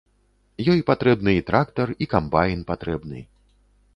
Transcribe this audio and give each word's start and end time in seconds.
Ёй 0.75 0.79
патрэбны 0.89 1.31
і 1.41 1.43
трактар, 1.51 1.93
і 2.05 2.09
камбайн 2.13 2.63
патрэбны. 2.71 3.19